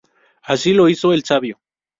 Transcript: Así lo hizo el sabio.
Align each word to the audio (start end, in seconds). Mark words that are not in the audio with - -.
Así 0.41 0.73
lo 0.73 0.89
hizo 0.89 1.13
el 1.13 1.23
sabio. 1.23 1.59